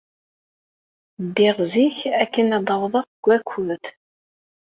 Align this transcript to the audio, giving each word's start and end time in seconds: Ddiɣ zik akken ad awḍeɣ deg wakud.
Ddiɣ 1.25 1.57
zik 1.71 1.97
akken 2.23 2.47
ad 2.57 2.67
awḍeɣ 2.75 3.05
deg 3.09 3.25
wakud. 3.27 3.83